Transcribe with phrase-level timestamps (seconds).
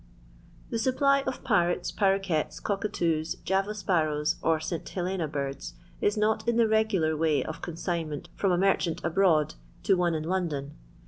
[0.71, 4.89] The supply of parrots, paroqneta, cockatoei^ Java sparrows, or St.
[4.89, 9.53] Helena birds, is not m ths regular way of consignment from a merchant abroad
[9.83, 10.75] to one in London.